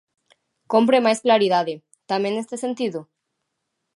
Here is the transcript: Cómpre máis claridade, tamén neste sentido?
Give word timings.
Cómpre 0.71 0.97
máis 1.05 1.19
claridade, 1.25 1.73
tamén 2.11 2.33
neste 2.35 2.55
sentido? 2.63 2.99